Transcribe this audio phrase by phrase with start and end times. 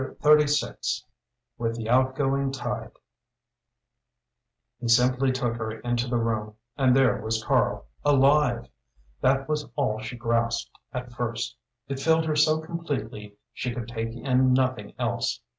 [0.01, 1.03] CHAPTER XXXVI
[1.59, 2.89] WITH THE OUTGOING TIDE
[4.79, 8.67] He simply took her into the room, and there was Karl alive.
[9.21, 11.55] That was all she grasped at first;
[11.87, 15.39] it filled her so completely she could take in nothing else.